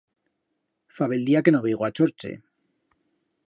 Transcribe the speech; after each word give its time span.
Fa 0.99 1.09
bel 1.11 1.27
día 1.27 1.43
que 1.45 1.53
no 1.55 1.63
veigo 1.67 1.83
a 1.87 1.93
Chorche. 1.97 2.33